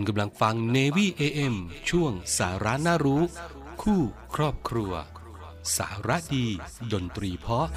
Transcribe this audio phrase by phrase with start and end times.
[0.00, 1.54] คุณกำลังฟัง Navy AM
[1.90, 3.22] ช่วงสาระน่ารู้
[3.82, 4.02] คู่
[4.34, 4.92] ครอบครัว
[5.76, 6.46] สาระดี
[6.92, 7.68] ดนตรีเพาะ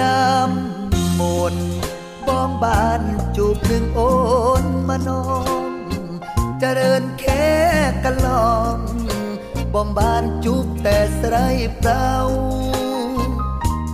[0.00, 1.54] น้ำมน
[2.26, 3.02] บ้องบาน
[3.36, 4.00] จูบหนึ่งโอ
[4.62, 5.24] นมานอ
[5.68, 5.70] ง
[6.60, 7.46] เจริญแค่
[8.04, 8.78] กันลอง
[9.72, 11.36] บ้องบานจูบแต่สไร
[11.78, 12.08] เปล่า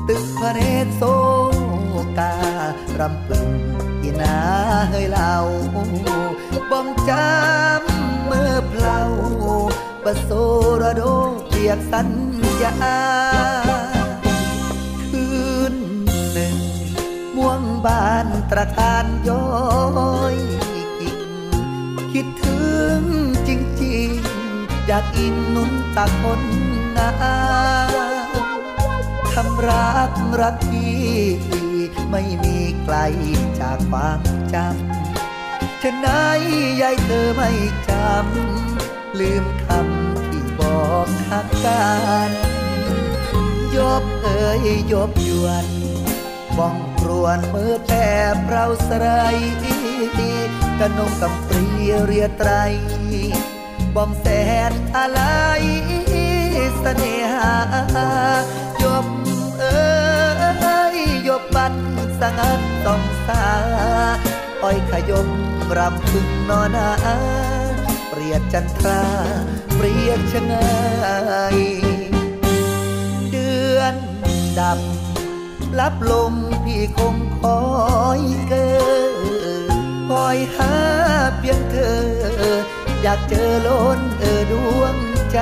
[0.09, 1.03] ตึกพระเนตรโซ
[2.19, 2.35] กา
[2.99, 3.51] รำปึง
[4.03, 4.39] อีนา
[4.91, 5.33] เฮยเล่า
[6.71, 9.01] บ้องจำเมื่อเพลา
[10.05, 10.31] ปะโซ
[10.83, 11.03] ระโด
[11.49, 12.09] เปียกสัญ
[12.63, 12.75] ญา
[17.85, 19.49] บานตระการย้อ
[20.35, 20.37] ย
[21.01, 21.21] กิ่ง
[22.13, 22.63] คิดถึ
[22.99, 23.03] ง
[23.49, 23.51] จ
[23.83, 26.43] ริงๆ อยากอินนุนตาคน
[26.97, 27.11] งา
[27.91, 28.33] ม
[29.33, 31.09] ทำรักรักพี่
[32.11, 32.97] ไม่มีไกล
[33.61, 34.21] จากความ
[34.55, 36.41] จำฉะนั้น
[36.81, 37.51] ยายเธอไม่
[37.89, 41.87] จำ ลืมคำที่บอกหักกั
[42.29, 42.31] น
[43.77, 45.67] ยบเอ่ยยบยวน
[46.59, 47.93] บ้อง ครวนมือแท
[48.35, 49.07] บเราสไร
[50.79, 51.67] กนงกำปรี
[52.07, 52.51] เรียไตร
[53.95, 54.27] บองแส
[54.71, 55.21] นอะไร
[56.81, 57.53] เสน่หา
[58.83, 59.07] ยบ
[59.59, 61.75] เอ้ยยบบัน
[62.21, 63.45] สังันต้องสา
[64.63, 65.29] อ้อยขยม
[65.79, 66.91] รำพึงนอนา
[68.09, 69.03] เปรียดจันทรา
[69.75, 70.69] เปรียดชงา
[71.55, 71.59] ย
[73.31, 73.95] เดือน
[74.59, 74.79] ดับ
[75.79, 76.35] ลับลม
[76.65, 77.61] พี่คงคอ
[78.19, 78.71] ยเกิ
[79.71, 79.73] ด
[80.09, 80.75] คอยหา
[81.39, 82.01] เพียงเธอ
[83.03, 84.97] อยากเจอล้นเออดวง
[85.33, 85.39] ใจ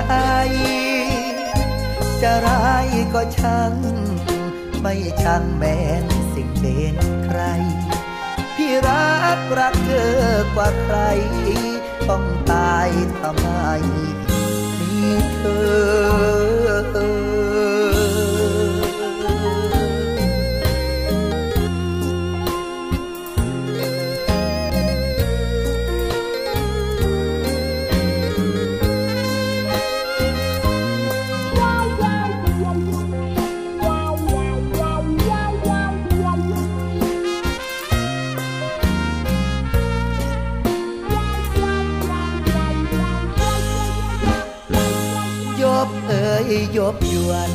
[2.22, 3.74] จะร้ายก็ช่าง
[4.80, 7.40] ไม่ช่างแม้นสิ่งเด่นใคร
[8.54, 10.16] พี่รักรักเธอ
[10.54, 10.98] กว่าใคร
[12.08, 12.88] ต้องตาย
[13.20, 13.48] ทำไม
[14.80, 15.42] มีเธ
[17.22, 17.25] อ
[46.76, 47.50] ยบยวน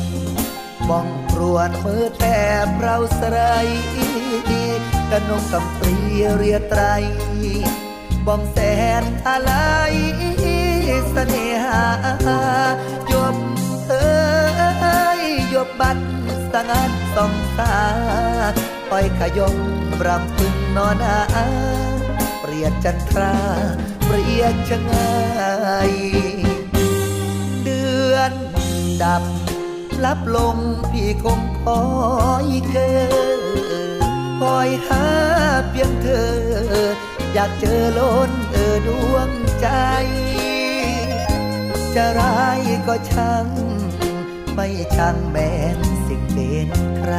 [0.88, 2.22] บ้องครวนมือแท
[2.64, 3.38] บเราสไร
[5.10, 5.96] กระนงกำปรี
[6.36, 6.82] เรียไตร
[8.26, 8.58] บ้องแส
[9.02, 9.52] นอะไร
[11.10, 11.84] เสน่หา
[13.12, 13.36] ยบ
[13.88, 15.22] เอ้ย
[15.54, 15.98] ยบบัด
[16.52, 17.78] สังันสองตา
[18.90, 19.56] ปล่อยขยม
[20.06, 21.18] รำพึงนอนา
[22.40, 23.34] เปรียดจันทรา
[24.06, 25.08] เปรียดชะงา
[25.90, 26.41] ย
[29.02, 29.22] ดับ
[30.04, 30.56] ลับลง
[30.90, 31.82] พี่คงคอ
[32.44, 32.92] ยเกอ
[34.40, 35.06] คอยหา
[35.70, 36.32] เพียงเธอ
[37.32, 39.68] อยากเจอล้นเออดวงใจ
[41.94, 43.46] จะร้ายก็ช่าง
[44.54, 47.14] ไม่ช่างแม้นสิ่งเป็นใคร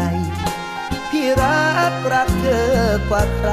[1.09, 2.73] พี่รักรักเธอ
[3.09, 3.51] กว่าใคร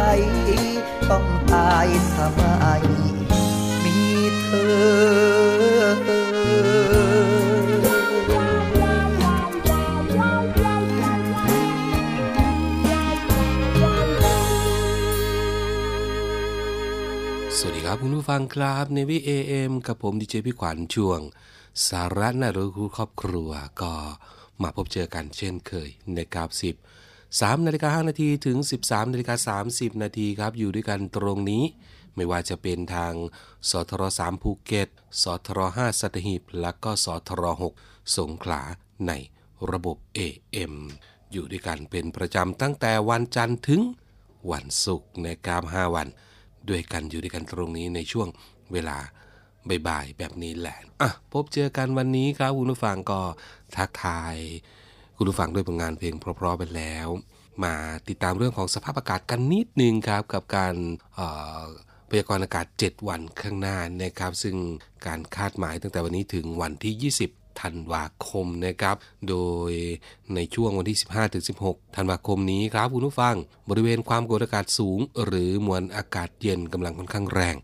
[1.11, 2.43] ต้องตายทำไม
[3.85, 3.99] มี
[4.41, 4.49] เธ
[5.27, 5.30] อ
[17.63, 21.21] สวัสดีครับคุณผู้ฟังครับในวิเอเอ็มกับผมดีเจพี่ขวัญช่วง
[21.89, 23.51] สาระน่ารู้คู่ครอบครัว
[23.83, 23.93] ก็
[24.63, 26.75] มาพบเจอกันเช่นเคยในกราบสิบ
[27.41, 31.65] สามนาฬิกาห้านาทีถึง 13นาฬิกาสามสิบนาทีครับอยู่ด้วยกันตรงนี้
[32.15, 33.15] ไม่ว่าจะเป็นทาง
[33.71, 34.89] สทรสามภูเก็ต
[35.23, 37.75] สทรห้าสัตหีบและก็สทรหก
[38.17, 38.63] สงขลา
[39.07, 39.13] ใน
[39.71, 40.75] ระบบ AM
[41.33, 43.83] อยู่ด้วยกันเป็นประจำตั้งแต่วันจันทร์ถึง
[44.51, 46.09] วันศุกร์ในกราบห้าวัน
[46.69, 48.29] ด้วยกันอยู่ด้วยกันตรงนี้ในช่วง
[48.73, 48.99] เวลา
[49.89, 53.21] บ่ายๆแบบนี้แหละอะพบเจอกันวันนี้ครับคุณผู้ฟังก็
[53.77, 54.37] ทักทาย
[55.17, 57.09] คุณผู้ฟังด้วยผลงานเพลงเพราะๆไปแล้ว
[57.65, 57.75] มา
[58.09, 60.75] ติดตามเรื่องของสภาพอากาศกันนิดนึงครับกับการ
[62.11, 64.57] พยากรณ์อากาศ 7 วันข้างหน้านะครับ ซึ่ง
[65.07, 68.97] การคาดหมายตั้งแต่วันนี้ถึงวันที่ 20 ธันวาคมนะครับ
[69.29, 69.37] โด
[69.71, 69.73] ย
[70.35, 70.99] ในช่วงวันที่
[71.47, 73.37] 15-16 ธันวาคมนี้ครับคุณผู้ฟัง
[73.69, 77.57] บริเวณความกดอากาศสูง หรือมวลอากาศเย็นกำลังค่อนข้างแรง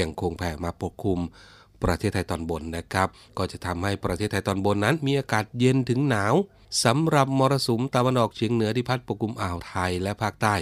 [0.00, 1.20] ยังคงแผ่มาปกคลุม
[1.82, 3.08] ประเทศไทยตอนบนนะครับ
[3.38, 6.34] ก็จะทำให้ประเทศไทยตอนบนนั้น มีอากาศเย็นถึงหนาว
[6.84, 10.54] สำหรับมรสุมตะวันออกเฉียงเหนือที่พัดปกคลุมอ่าวไทยและภาคใต้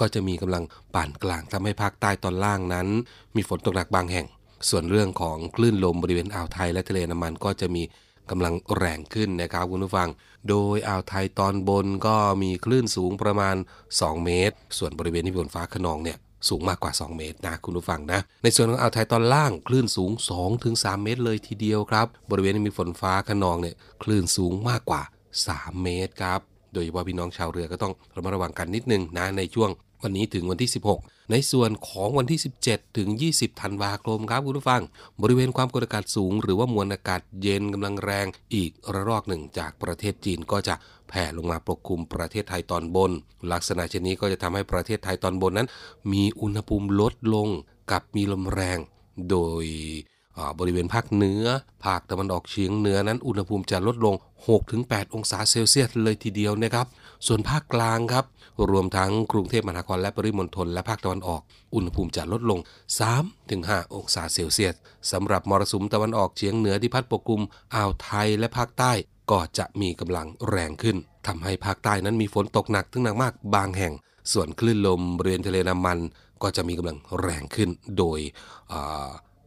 [0.00, 0.64] ก็จะมีกำลัง
[0.94, 2.88] ปานกลางทำให้ภาคใต้ตอนล่างนั้น
[3.36, 4.26] มีฝนตกหนักบางแห่ง
[4.68, 7.82] ส่วนเรื่องของคลื่นลมบริเวณอ่าวไทยและทะเลน้ำมันก็จะมี
[8.30, 10.08] กำลังแรงขึ้นนะครับคุณผู้ฟัง
[10.48, 13.56] โดยอ่าวไทยตอนบนก็มีคลื่นสูงประมาณ
[13.90, 20.10] 2 เมตร ส่วนบริเวณที่มีฝนฟ้าขนองเนี่ยสูงมากกว่า 2 เมตรนะคุณผู้ฟังนะ ในส่วนของอ่าวไทยตอนล่างคลื่นสูง
[20.58, 25.02] 2-3 เมตรเลยทีเดียวครับ บริเวณที่มีฝนฟ้าขนองเนี่ยคลื่นสูงมากกว่า
[25.42, 26.40] 3 เมตรครับ
[26.72, 29.70] โดยเฉพาะพี่น้องชาวเรือก็ต้องระมัดระวังกันนิดนึงนะในช่วง
[30.02, 30.70] วันนี้ถึงวันที่
[31.00, 34.82] 16 ในส่วนของวันที่ 17 ถึง 20ธันวาคมครับคุณผู้ฟัง
[35.22, 40.74] บริเวณความกดอากาศสูง หรือว่ามวลอากาศเย็นกำลังแรงอีกระลอกหนึ่งจากประเทศจีนก็จะ
[41.08, 43.10] แผ่ลงมาปกคลุมประเทศไทยตอนบน
[43.52, 45.68] ลักษณะเช่นนี้ก็จะทำให้ประเทศไทยตอนบนนั้น
[46.12, 47.48] มีอุณหภูมิลดลง
[47.90, 48.78] กับมีลมแรง
[49.30, 49.64] โดย
[50.58, 51.44] บริเวณภาคเหนือ
[51.84, 54.14] ภาคตะวันออกเฉียงเหนือนั้นอุณหภูมิจะลดลง
[54.64, 56.86] 6-8 องศาเซลเซียสเลยทีเดียวนะครับ
[57.26, 58.24] ส่วนภาคกลางครับ
[58.70, 61.40] รวมทั้งกรุงเทพมหานครและปริมณฑลและภาคตะวันออก
[61.74, 62.58] อุณหภูมิจะลดลง
[63.26, 64.74] 3-5 องศาเซลเซียส
[65.12, 67.42] สำหรับมรสุมตะวันออกเฉียงเหนือที่พัดปกคลุม
[67.74, 68.92] อ่าวไทยและภาคใต้
[69.30, 70.96] ก็จะมีกำลังแรงขึ้น
[71.26, 73.92] ทำให้ภาคใต้นั้นมีฝนตกหนักถึงหนักมากบางแห่ง
[74.32, 75.98] ส่วนคลื่นลมบริเวณทะเลน้ำมัน
[76.42, 78.18] ก็จะมีกำลังแรงขึ้นโดย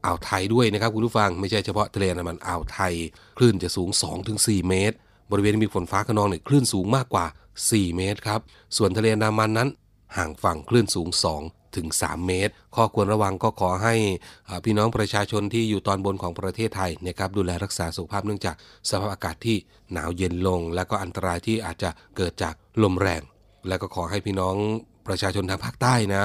[0.06, 2.94] อ่าวไทยด้วยนะครับคุณผู้ฟังไม่ใช่เฉพาะทะเลน้ำมันอ่าวไทย
[3.38, 3.90] คลื่นจะสูง
[4.30, 4.96] 2-4 เมตร
[5.31, 7.25] บริเวณมีฝนฟ้าขนองเนี่ยคลื่นสูงมากกว่า
[7.62, 8.40] 4 เมตรครับ
[8.78, 9.69] ส่วนทะเลน้ำมันนั้น
[10.18, 11.10] ห่างฝั่งคลื่นสูง
[11.42, 13.96] 2ถึง 3 เมตร ข้อควรระวังก็ขอให้
[14.66, 18.56] พี่น้องประชาชนที่อยู่ตอนบนของประเทศไทยนะครับดูแลรักษาสุขภาพเนื่องจาก
[18.90, 19.57] สภาพอากาศที่
[19.94, 22.54] หนาวเย็นลง และก็อันตรายที่อาจจะเกิดจาก
[22.84, 23.22] ลมแรง
[23.68, 24.56] และก็ขอให้พี่น้อง
[25.07, 26.24] ประชาชนทางภาคใต้นะ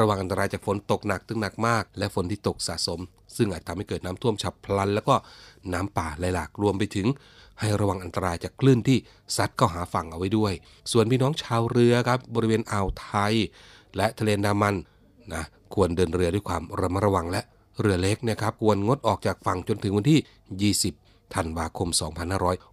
[0.00, 3.00] ระวังอันตรายจากฝนตกหนักถึงหนักมาก และฝนที่ตกสะสม
[3.36, 5.14] ซึ่งอาจทำให้เกิดน้ำท่วมฉับพลัน แล้วก็
[5.72, 7.06] น้ำป่าไหลหลากรวมไปถึง
[7.60, 8.98] ให้ระวังอันตรายจากคลื่นที่
[9.36, 10.52] ซัดเข้าหาฝั่งเอาไว้ด้วย
[10.92, 13.34] ส่วนพี่น้องชาวเรือครับบริเวณอ่าวไทย
[13.96, 14.74] และทะเลนดามัน
[15.34, 15.44] นะ
[15.74, 17.42] ควรเดินเรือด้วยความระมัดระวังและ
[17.80, 21.88] เรือเล็กนะครับควรงดออกจากฝั่งจนถึงวันที่ 20 ธันวาคม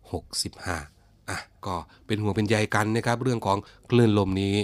[0.02, 1.76] 2565 อะก็
[2.06, 3.58] เป็นห่วงเป็นใยกันนะครับเรื่องของ
[3.90, 4.56] คลื่นลมนี้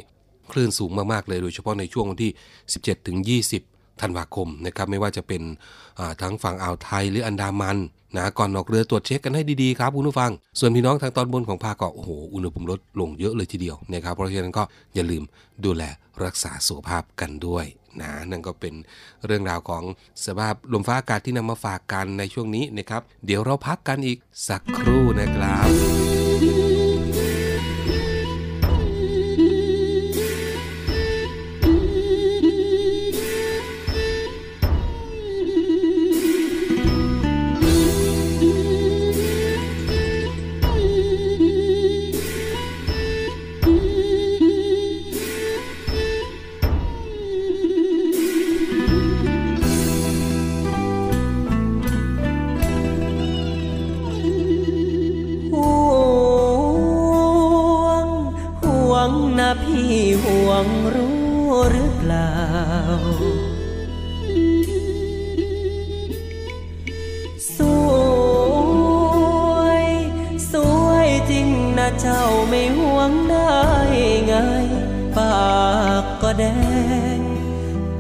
[0.51, 2.31] คลื่นสูงมากๆเลยโดยเฉพาะในช่วงวันที่
[2.69, 3.17] 17 ถึง
[3.51, 5.41] 20 ธันวาคมนะครับไม่ว่าจะเป็น
[6.21, 7.77] ทั้งฝั่งอ่าวไทยหรืออันดามัน
[8.17, 14.63] นะก่อนออกเรือตรวจเช็คกันให้ดีๆครับคุณผู้ฟัง ส่วนพี่น้องทางตอนบนของภาคก็โอ้โหอุณหภูมิลดลงเยอะเลยทีเดียวนะครับเพราะฉะนั้นก็
[14.95, 15.23] อย่าลืม
[15.65, 15.83] ดูแล
[16.23, 17.65] รักษาสุขภาพกันด้วย
[18.01, 18.73] นะนั่นก็เป็น
[19.25, 19.83] เรื่องราวของ
[20.25, 26.14] สภาพลมฟ้าอากาศที่นำมาฝากกันในช่วงนี้นะครับ เดี๋ยวเราพักกันอีกสักครู่นะครับ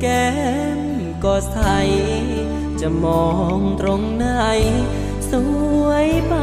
[0.07, 0.29] แก้
[0.79, 0.81] ม
[1.23, 1.59] ก็ใส
[2.81, 4.27] จะมองตรงไหน
[5.31, 5.33] ส
[5.83, 6.35] วยไป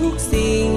[0.00, 0.70] ทุกสิ่ง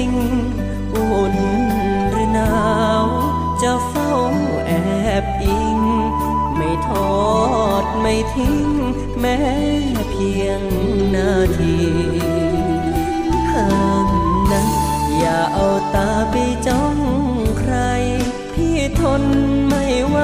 [0.00, 0.12] ิง
[0.94, 1.36] อุ่น
[2.10, 2.54] หรือหนา
[3.04, 3.06] ว
[3.62, 4.14] จะเฝ้า
[4.66, 4.72] แอ
[5.22, 5.78] บอิง
[6.56, 7.18] ไม่ทอ
[7.82, 8.68] ดไม่ทิ้ง
[9.20, 9.38] แม้
[10.10, 10.62] เพียง
[11.14, 11.78] นาที
[13.50, 13.68] ห้า
[14.06, 14.08] ม
[14.50, 14.62] นะ
[15.18, 16.34] อย่าเอาตาไป
[16.66, 16.96] จ้อง
[17.58, 17.74] ใคร
[18.54, 19.22] พี่ทน
[19.68, 20.18] ไม่ไหว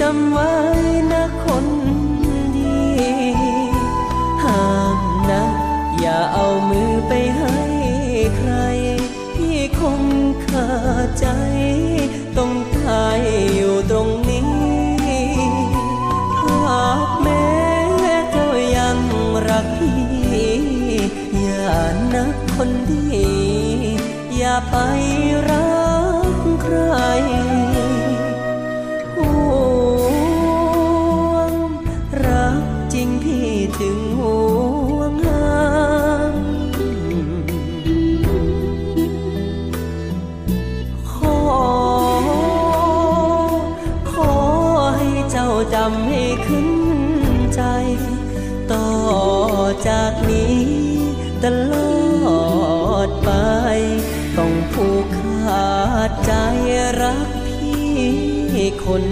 [0.00, 0.54] จำไว้
[1.12, 1.45] นะค
[11.22, 11.24] จ
[12.36, 13.20] ต้องตาย
[13.54, 14.46] อยู่ตรงนี้
[16.42, 17.46] หากแม้
[18.30, 18.98] เจ้ายัง
[19.48, 19.98] รักพี่
[21.40, 21.78] อย่า
[22.14, 23.04] นักคนดี
[24.36, 24.76] อย่าไป
[25.50, 25.76] รั
[26.26, 26.76] กใคร
[49.88, 50.60] จากนี้
[51.44, 53.30] ตลอดไป
[54.36, 55.76] ต้องผูกขา
[56.08, 56.32] ดใจ
[57.00, 59.04] รักพี่คน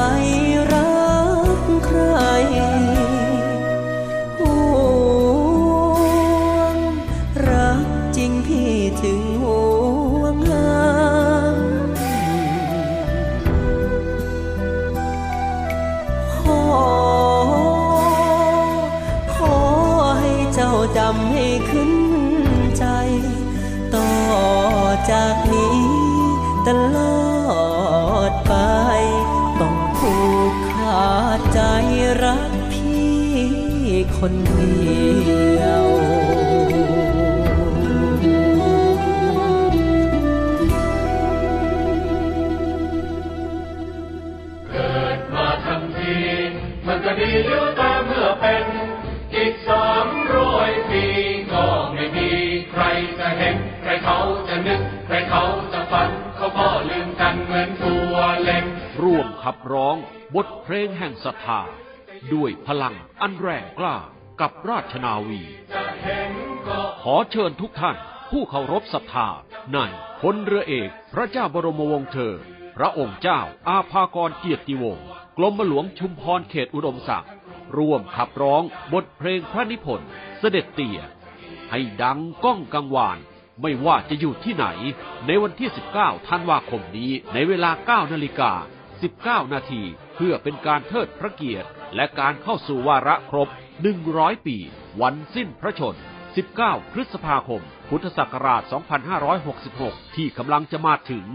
[0.00, 0.04] ไป
[0.72, 0.96] รั
[1.58, 2.00] กใคร
[4.38, 5.90] ห่ว
[6.74, 6.76] ง
[7.48, 7.86] รัก
[8.16, 9.60] จริงพี่ถึงห่
[10.20, 10.70] วงหา
[16.34, 16.64] ขอ
[19.34, 19.58] ขอ
[20.20, 21.92] ให้เจ้าจำให้ขึ้น
[22.78, 22.84] ใจ
[23.94, 24.10] ต่อ
[25.10, 25.34] จาก
[59.50, 59.96] ขับร้อง
[60.34, 61.60] บทเพลงแห่งศรัทธา
[62.34, 63.96] ด้วยพลังอันแรงกล้า
[64.40, 65.42] กับราชนาวี
[67.02, 67.96] ขอเชิญทุกท่าน
[68.30, 69.28] ผู้เคารพศรัทธา
[69.72, 69.78] ใน
[70.20, 72.34] พลเรือเอกพระเจ้าบรมวงศ์เธอ
[72.76, 75.06] พระองค์เจ้าอาภากรเกียรติวงศ์
[75.38, 77.32] กรมหลวงชุมพรเขตอุดมศักดิ์
[77.76, 78.62] ร่วมขับร้อง
[78.92, 81.00] บทเพลงพระนิพนธ์เสด็จเตี่ย
[81.70, 83.18] ให้ดังก้องกังวาน
[83.60, 84.66] ไม่ว่าจะอยู่ที่ไหน
[85.26, 88.52] ในวันที่ 19 ธันวาคมนี้ในเวลา 9 นาฬิกา
[89.06, 89.82] 19 นาที
[90.14, 93.48] เพื่อเป็นการเทิดพระเกียรติ และการเข้าสู่วาระครบ
[93.96, 94.56] 100 ปี
[95.00, 95.96] วันสิ้นพระชน
[96.44, 98.62] 19 พฤษภาคม พุทธศักราช
[99.38, 101.26] 2566 ที่กำลังจะมาถึง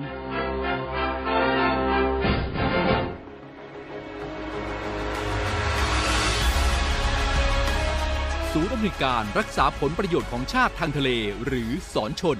[8.53, 11.09] ศูนย์อำนวยการรักษาผลประโยชน์ของชาติทางทะเล
[11.45, 12.39] หรือสอนชน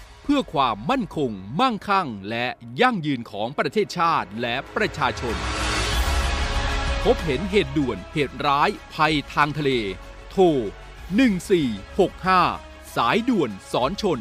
[0.33, 2.47] พื่อความมั่นคง มั่งคั่ง และ
[2.81, 5.35] ยั่งยืนของประเทศชาติและประชาชน
[7.03, 9.71] พบเห็นเหตุด่วนเหตุร้ายภัยทางทะเล
[10.31, 10.43] โทร
[11.71, 14.19] 1465 สายด่วนสอนชน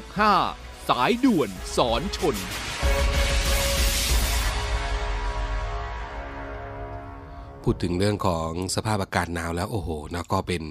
[0.00, 2.36] 1465 สายด่วนสอนชน
[7.62, 10.64] พูดถึงเรื่องของสภาพอากาศหนาวแล้วโอ้โหนะก็เป็น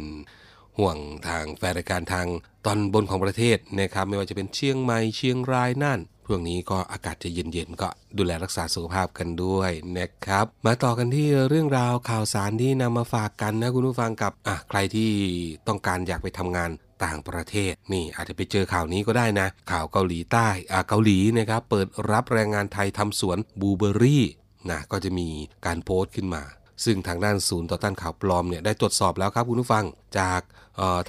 [0.78, 2.28] ห่วงทางแฟนรายการทาง
[2.66, 15.10] ตอนบนของประเทศนะครับไม่ว่าจะเป็นเชียงใหม่เชียงรายน่านพวกนี้ก็อากาศจะเย็นๆก็ดูแลรักษาสุขภาพกันด้วยนะครับ มาต่อกันที่เรื่องราวข่าวสารที่นำมาฝากกันนะคุณผู้ฟังกับอะใครที่
[15.68, 16.70] ต้องการอยากไปทำงาน
[17.04, 24.26] ต่างประเทศนี่อาจจะไปเจอข่าวนี้ก็ได้นะ ข่าวเกาหลีใต้อะเกาหลีนะครับเปิดรับแรงงานไทยทำสวนบูเบอรี่
[24.70, 25.28] นะก็จะมี
[25.66, 26.44] การโพสต์ขึ้นมา
[26.86, 29.86] ซึ่งทางด้านศูนย์ต่อต้านข่าวปลอมเนี่ยได้ตรวจสอบแล้วครับคุณผู้ฟัง
[30.20, 30.42] จาก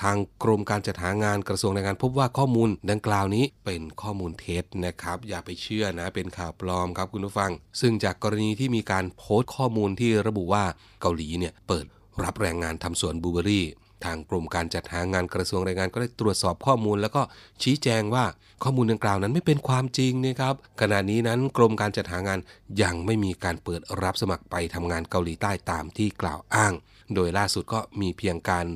[0.03, 10.65] ทางกรมการจัดหางานกระทรวงแรงงานพบว่าข้อมูลดังกล่าวนี้เป็นข้อมูลเท็จนะครับ อย่าไปเชื่อนะเป็นข่าวปลอมครับคุณผู้ฟัง ซึ่งจากกรณีที่มีการโพสต์ข้อมูลที่ระบุว่า
[11.01, 11.87] เกาหลีเนี่ยเปิด
[12.25, 13.67] รับแรงงานทำสวนบูเบอรี่
[14.05, 17.23] ทางกรมการจัดหางานกระทรวงแรงงานก็ได้ตรวจสอบข้อมูล แล้วก็
[17.63, 18.25] ชี้แจงว่า
[18.63, 22.39] ข้อมูลดังกล่าวนั้นไม่เป็นความจริงนะครับขณะนี้นั้นกรมการจัดหางาน
[22.83, 26.75] ยังไม่มีการเปิดรับสมัครไปทำงานเกาหลีใต้ตามที่กล่าวอ้าง
[27.15, 28.67] โดยล่าสุดก็มีเพียงการ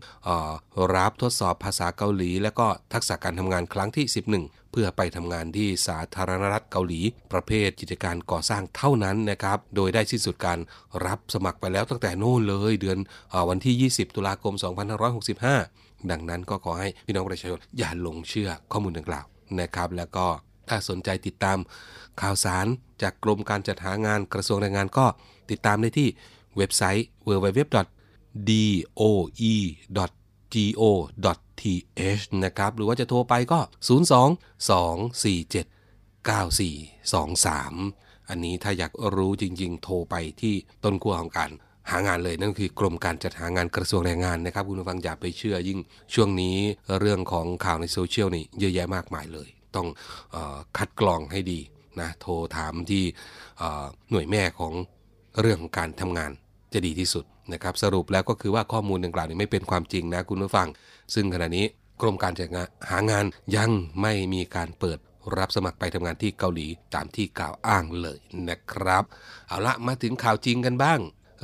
[0.94, 4.06] รับทดสอบภาษาเกาหลี และก็ทักษะการทำงานครั้งที่
[4.40, 7.00] 11เพื่อไปทำงานที่สาธารณรัฐเกาหลี
[7.32, 10.58] ประเภทกิจการก่อสร้างเท่านั้นนะครับ โดยได้สิ้นสุดการ
[11.06, 12.98] รับสมัครไปแล้วตั้งแต่โน่นเลย เดือน
[13.32, 14.54] อวันที่ 20 ตุลาคม
[15.32, 19.26] 2565 ดังนั้นก็ขอให้พี่น้องประชาชนอย่าหลงเชื่อข้อมูลดังกล่าว
[19.60, 20.26] นะครับ แล้วก็
[20.68, 21.58] ถ้าสนใจติดตาม
[22.20, 22.66] ข่าวสาร
[23.02, 25.06] จากกรมการจัดหางานกระทรวงแรงงานก็
[25.50, 26.08] ติดตามได้ที่
[26.56, 27.84] เว็บไซต์ www.doe
[30.55, 33.90] go.th นะครับ หรือว่าจะโทรไปก็ 02
[34.69, 41.50] 247 9423 อันนี้ถ้าอยากรู้จริง ๆ โทรไปที่ต้นขั้วของการ
[41.90, 45.78] หางานเลยนั่นคือกรมการจัดหางานกระทรวงแรงงานนะครับ คุณผู้ฟังอย่าไปเชื่อยิ่ง
[46.14, 46.57] ช่วงนี้
[46.99, 49.88] เรื่องของข่าวในโซเชียลนี่เยอะแยะมากมายเลย ต้อง
[50.35, 50.37] อ
[50.78, 51.61] คัดกรองให้ดี
[52.00, 53.05] นะโทรถามที่
[54.11, 54.73] หน่วยแม่ของ
[55.40, 56.33] เรื่องของการทำงาน
[56.72, 60.68] จะดีที่สุดนะครับสรุปแล้วก็คือว่าข้อมูลดังกล่าวนี้ไม่เป็นความจริงนะคุณผู้ฟัง
[61.14, 61.66] ซึ่งขณะนี้
[62.00, 62.48] กรมการจัด
[62.90, 63.25] หางาน
[63.56, 63.70] ยัง
[64.02, 64.98] ไม่มีการเปิด
[65.37, 69.04] รับสมัครไปทำงานที่เกาหลีตามที่กล่าวอ้างเลยนะครับ
[69.48, 71.00] เอาละมาถึงข่าวจริงกันบ้าง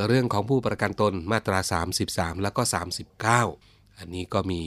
[0.08, 1.58] เรื่องของผู้ประกันตนมาตรา
[2.00, 4.62] 33 แล้วก็ 39 อันนี้ก็มี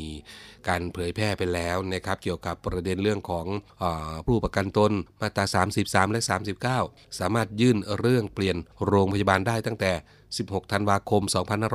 [0.67, 3.45] การเผยแพร่ไปแล้วนะครับเกี่ยวกับประเด็นเรื่องของ
[3.81, 3.83] อ
[4.27, 5.45] ผู้ประกันตนมาตรา
[5.79, 6.21] 33 และ
[6.69, 9.91] 39 สามารถยื่นเรื่องเปลี่ยนโรงพยาบาลได้ตั้งแต่
[10.35, 11.21] 16 ธันวาคม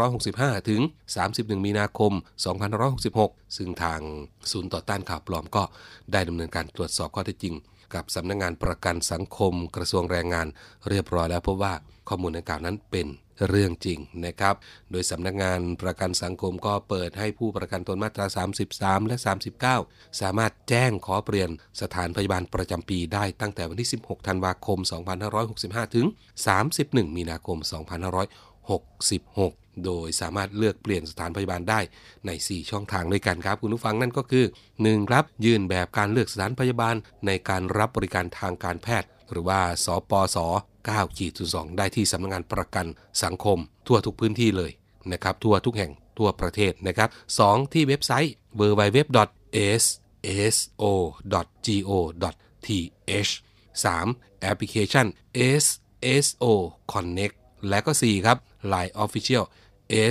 [0.09, 0.81] 2565 ถึง
[1.23, 2.13] 31 มีนาคม
[2.85, 4.01] 2566 ซึ่งทาง
[4.51, 5.63] ศูนย์ต่อต้านข่าวปลอมก็
[6.13, 7.55] ได้ดำเนินการตรวจสอบข้อเท็จจริง
[7.95, 10.47] กับสำนักงงานประกันสังคมกระทรวงแรงงาน
[10.89, 11.75] เรียบร้อยแล้วพบว่า
[12.09, 13.07] ข้อมูลดังกล่าวนั้นเป็น
[13.49, 14.55] เรื่องจริงนะครับ
[14.91, 18.27] โดยสำนักงานประกันสังคมก็เปิดให้ผู้ประกันตนมาตรา
[18.69, 19.17] 33 และ
[19.69, 21.51] 39 สามารถแจ้งขอเปลี่ยน
[21.83, 24.79] สถานพยาบาลประจำปีได้ตั้งแต่วันที่ 16 ธันวาคม
[25.37, 26.07] 2565 ถึง
[26.61, 27.69] 31 มีนาคม 2566
[29.85, 31.81] โดยสามารถเลือกเปลี่ยนสถานพยาบาลได้
[32.27, 34.45] ใน 4 ช่องทางด้วยกันครับ คุณผู้ฟังนั่นก็คือ
[34.81, 35.11] 1.
[35.11, 36.95] ครับ ยื่นแบบการเลือกสถานพยาบาล
[37.27, 40.37] ในการรับบริการทางการแพทย์ หรือว่าสปส
[40.77, 42.87] 9ขีด2ได้ที่สำนักงงานประกัน
[43.23, 44.73] สังคม ทั่วทุกพื้นที่เลย
[45.13, 47.09] นะครับ ทั่วทุกแห่งทั่วประเทศนะครับ
[47.41, 47.73] 2.
[47.73, 49.83] ที่เว็บไซต์ www.sso.go.th
[53.85, 54.41] 3.
[54.41, 55.07] แอปพลิเคชัน
[55.63, 56.45] SSO
[56.93, 57.35] Connect
[57.69, 58.37] และก็ 4 ครับ
[58.73, 59.45] Line Official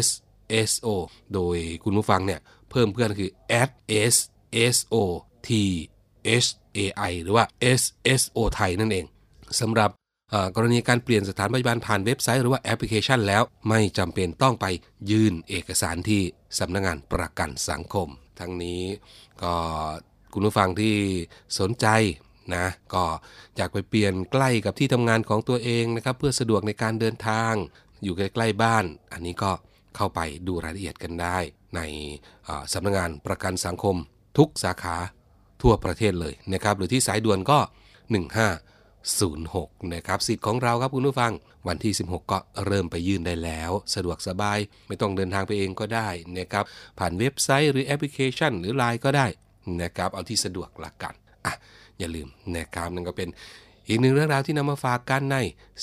[0.06, 0.88] SSO
[1.34, 3.32] โดยคุณผู้ฟังเนี่ย เพิ่มเพื่อนคือ
[4.14, 4.96] @SSO
[5.48, 5.50] T
[6.44, 6.80] H A
[7.12, 7.46] I หรือว่า
[7.80, 9.06] SSO ไทยนั่นเอง
[9.62, 9.90] สำหรับ
[10.56, 14.66] กรณีการเปลี่ยนสถานพยาบาลผ่านเว็บไซต์หรือว่าแอปพลิเคชันแล้วไม่จำเป็นต้องไป
[15.12, 16.22] ยื่นเอกสารที่
[16.60, 18.08] สำนักงงานประกันสังคม
[18.40, 18.84] ทั้งนี้
[19.44, 19.54] ก็
[20.34, 20.96] คุณผู้ฟังที่
[21.60, 21.88] สนใจ
[22.56, 23.04] นะก็
[23.58, 27.54] อยากไปเปลี่ยนใกล้กับที่ทำงานของตัวเองนะครับเพื่อสะดวกในการเดินทาง
[28.04, 29.52] อยู่ใกล้ๆบ้าน อันนี้ก็
[29.96, 31.38] เข้าไปดูรายละเอียดกันได้
[31.76, 31.82] ใน
[32.74, 33.96] สำนักงงานประกันสังคม
[34.38, 34.96] ทุกสาขา
[35.62, 37.72] ทั่วประเทศเลยนะครับหรือที่สายด่วนก็ 15
[39.20, 41.32] 06 นะครับสิทธิ์ของเราครับคุณผู้ฟัง
[41.68, 46.64] วันที่ 16 ก็เริ่มไปยื่นได้แล้ว สะดวกสบายไม่ต้องเดินทางไปเองก็ได้นะครับ
[47.00, 49.28] ผ่านเว็บไซต์หรือแอปพลิเคชัน หรือไลน์ก็ได้
[49.82, 51.14] นะครับเอาที่สะดวกละกัน
[51.46, 51.54] อะ
[52.00, 53.30] อย่าลืมนะครับนั่นก็เป็น
[53.88, 55.38] อีกหนึ่งเรื่องราวที่นำมาฝากกันใน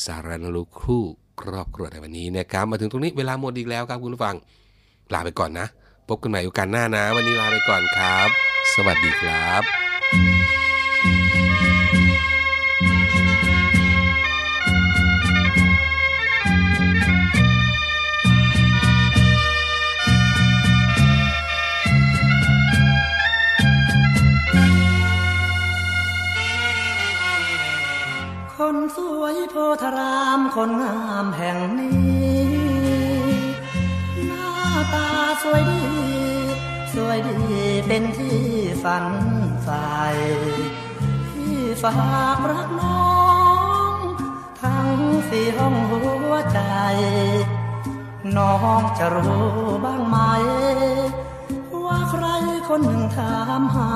[0.05, 1.05] สารนลูคู่
[1.41, 4.37] ครอบครัวในวันนี้นะครับมาถึงตรงนี้เวลาหมดอีกแล้วครับคุณผู้ฟัง
[5.13, 5.67] ลาไปก่อนนะ
[6.09, 9.63] พบกันใหม่โอกาสหน้านะ วันนี้ลาไปก่อนครับ สวัสดีครับ
[28.55, 32.49] คนสวยโพธารามคนงามแห่งนี้
[34.27, 34.51] หน้า
[34.95, 35.09] ตา
[35.43, 35.83] สวยดี
[37.07, 37.41] วยดี
[37.87, 38.43] เป็นที่
[38.83, 39.07] ฝัน
[39.63, 39.87] ใฝ่
[41.33, 41.95] ที่ฝา
[42.37, 43.11] กรักน้อ
[43.91, 43.95] ง
[44.63, 44.89] ทั้ง
[45.29, 46.61] สี่ห้องหัวใจ
[48.37, 49.47] น้องจะรู้
[49.85, 50.17] บ้างไหม
[51.85, 52.25] ว่าใคร
[52.69, 53.91] คนหนึ่งถามหา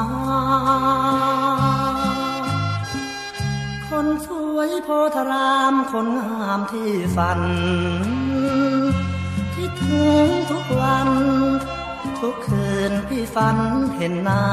[3.88, 7.41] คนสวยโพธารามคนงามที่ฝัน
[9.55, 11.09] คิดถึงทุกวัน
[12.26, 13.58] ทุกคืนพี่ฝัน
[13.96, 14.44] เห็นหน้า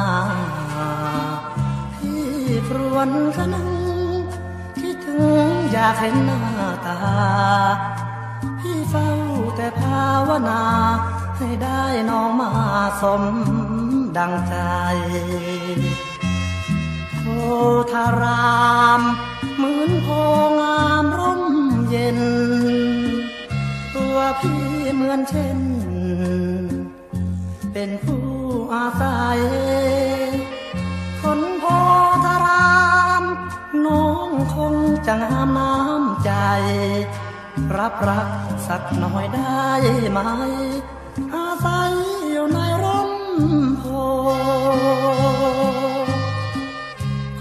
[1.98, 2.26] พี่
[2.68, 3.70] ครวนคะนึง
[4.80, 6.42] คิดถึงอยากเห็นหน้า
[6.86, 7.00] ตา
[8.60, 9.10] พี่เฝ้า
[9.56, 10.64] แต่ภาวนา
[11.38, 12.52] ให้ได้น้องมา
[13.02, 13.24] สม
[14.18, 14.56] ดังใจ
[17.18, 17.26] โพ
[17.92, 18.60] ธารา
[19.00, 19.02] ม
[19.58, 20.08] เหมือนโพ
[20.60, 21.44] งามร่ม
[21.90, 22.20] เย็น
[23.96, 24.64] ตัวพี่
[24.96, 25.60] เหมือนเช่น
[27.82, 28.28] เป็นผู้
[28.74, 29.40] อาศัย
[31.22, 31.64] คนโพ
[32.26, 32.78] ธารา
[33.22, 33.24] ม
[33.86, 34.76] น้องคง
[35.08, 36.32] จะงามน้ำใจ
[37.78, 38.30] รับรัก
[38.68, 39.68] สักหน่อยได้
[40.12, 40.20] ไหม
[41.36, 41.92] อาศัย
[42.32, 43.12] อยู่ในร่ม
[43.78, 43.84] โพ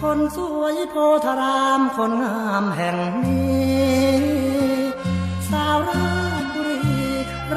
[0.01, 0.94] คนสวยโพ
[1.27, 4.09] ธารามคนงามแห่งนี้
[5.51, 6.09] สาวรา
[6.42, 6.83] ชบุรี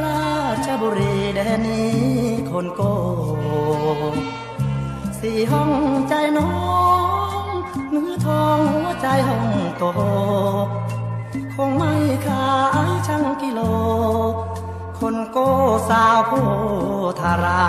[0.02, 0.32] รา
[0.66, 2.82] ชบุรีแดนนี้ คนโก
[5.20, 5.72] สี่ห้อง
[6.10, 6.52] ใจน้อ
[7.42, 7.46] ง
[7.94, 9.84] มือทองหัวใจห้องโต
[11.56, 11.92] คงไม่
[12.28, 12.50] ขา
[12.90, 13.60] ยช่างกิโล
[15.00, 15.38] คนโก
[15.90, 16.32] สาวโพ
[17.20, 17.62] ธารา